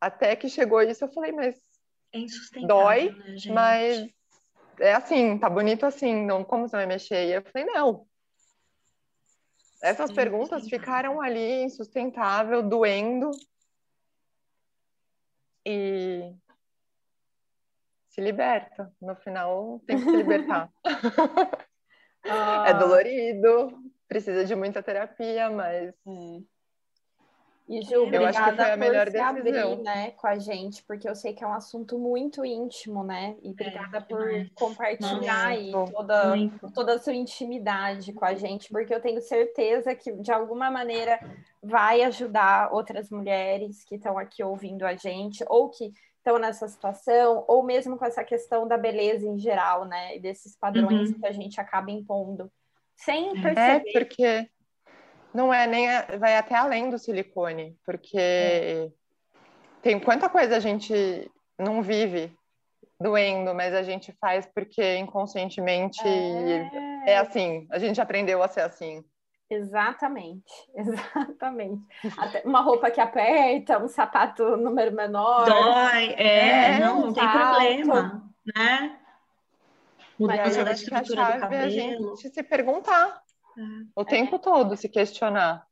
[0.00, 1.54] Até que chegou isso, eu falei, mas
[2.12, 4.12] é dói, né, mas
[4.80, 7.28] é assim, tá bonito assim, não como você vai mexer?
[7.28, 8.06] E eu falei, não,
[9.82, 10.70] essas sim, perguntas sim.
[10.70, 13.32] ficaram ali insustentável, doendo.
[15.66, 16.32] E
[18.08, 18.92] se liberta.
[19.00, 20.70] No final, tem que se libertar.
[22.24, 22.64] ah.
[22.68, 25.92] É dolorido, precisa de muita terapia, mas.
[26.06, 26.46] Hum.
[27.72, 29.28] E Ju, eu acho que foi a melhor decisão.
[29.28, 33.34] abrir, né, com a gente, porque eu sei que é um assunto muito íntimo, né?
[33.42, 36.34] E é, obrigada é, por compartilhar aí toda,
[36.74, 41.18] toda a sua intimidade com a gente, porque eu tenho certeza que de alguma maneira
[41.62, 47.42] vai ajudar outras mulheres que estão aqui ouvindo a gente, ou que estão nessa situação,
[47.48, 50.14] ou mesmo com essa questão da beleza em geral, né?
[50.14, 51.20] E desses padrões uhum.
[51.20, 52.52] que a gente acaba impondo.
[52.96, 53.88] Sem é, perceber.
[53.88, 54.50] É, porque
[55.34, 58.88] não é nem a, vai até além do silicone, porque é.
[59.82, 62.32] tem quanta coisa a gente não vive
[63.00, 68.60] doendo, mas a gente faz porque inconscientemente é, é assim, a gente aprendeu a ser
[68.60, 69.04] assim.
[69.50, 71.82] Exatamente, exatamente.
[72.16, 75.44] Até uma roupa que aperta, um sapato número menor.
[75.44, 78.98] Dói, é, é não, não tem problema, né?
[80.18, 81.62] Mudança da estrutura do cabelo.
[81.62, 83.21] É a gente se perguntar
[83.58, 83.62] é.
[83.94, 85.66] O tempo todo se questionar.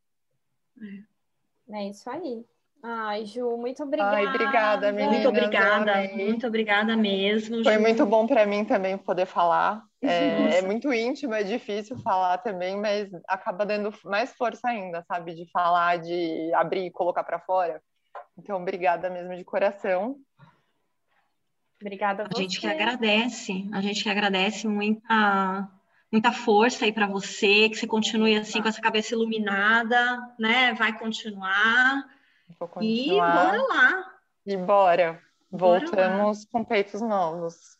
[1.70, 1.76] É.
[1.78, 2.44] é isso aí.
[2.82, 4.16] Ai, Ju, muito obrigada.
[4.16, 5.14] Ai, obrigada, meninas.
[5.16, 7.62] Muito obrigada, muito obrigada mesmo.
[7.62, 7.80] Foi Ju.
[7.80, 9.84] muito bom para mim também poder falar.
[10.02, 15.34] É, é, muito íntimo, é difícil falar também, mas acaba dando mais força ainda, sabe?
[15.34, 17.82] De falar, de abrir e colocar para fora.
[18.38, 20.16] Então, obrigada mesmo de coração.
[21.78, 25.68] Obrigada a, a gente que agradece, a gente que agradece muito a
[26.10, 30.74] muita força aí para você, que você continue assim com essa cabeça iluminada, né?
[30.74, 32.04] Vai continuar.
[32.58, 33.44] Vou continuar.
[33.44, 34.12] E bora lá.
[34.46, 35.30] E bora.
[35.52, 37.76] Voltamos com peitos novos.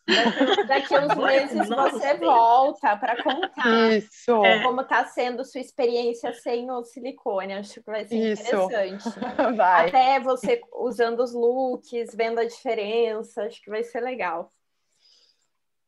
[0.66, 4.42] Daqui, a uns meses você volta para contar Isso.
[4.64, 7.54] como está sendo sua experiência sem o silicone.
[7.54, 8.42] Acho que vai ser Isso.
[8.42, 9.04] interessante.
[9.56, 9.88] Vai.
[9.88, 14.52] Até você usando os looks, vendo a diferença, acho que vai ser legal.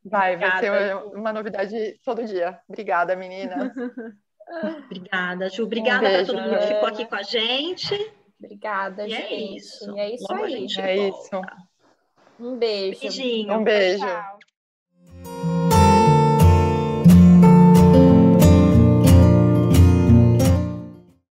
[0.04, 2.58] Vai, Obrigada, vai ser uma, uma novidade todo dia.
[2.68, 3.70] Obrigada, meninas.
[4.84, 5.64] Obrigada, Ju.
[5.64, 8.12] Obrigada um para todo mundo que ficou aqui com a gente.
[8.38, 9.32] Obrigada, e é gente.
[9.32, 9.96] É isso.
[9.96, 10.66] E é isso aí.
[10.78, 11.42] É isso.
[12.40, 13.00] Um beijo.
[13.00, 13.54] Beijinho.
[13.54, 14.04] Um beijo.
[14.04, 14.31] Tchau.